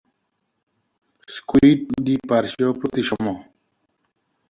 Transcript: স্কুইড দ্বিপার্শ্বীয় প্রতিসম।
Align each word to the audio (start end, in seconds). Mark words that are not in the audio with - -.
স্কুইড 1.27 1.79
দ্বিপার্শ্বীয় 2.05 2.71
প্রতিসম। 2.79 3.23